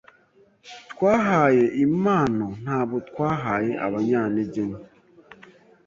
twahaye 0.91 1.65
impano 1.85 2.47
ntabwo 2.63 2.97
twahaye 3.09 3.71
abanyantege 3.85 4.61
nke 4.69 4.79